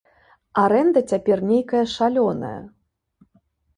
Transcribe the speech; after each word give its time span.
Арэнда 0.61 1.03
цяпер 1.11 1.37
нейкая 1.51 1.85
шалёная. 1.97 2.59